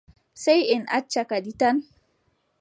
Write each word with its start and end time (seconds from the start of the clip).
Sey 0.43 0.61
en 0.75 0.83
acca 0.97 1.23
kadi 1.31 1.51
tan. 1.59 1.77